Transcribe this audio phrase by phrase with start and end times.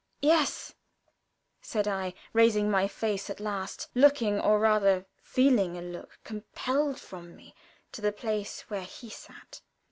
[0.23, 0.73] "Yes,"
[1.61, 7.35] said I, raising my face at last, looking or rather feeling a look compelled from
[7.35, 7.53] me,
[7.91, 9.61] to the place where he sat.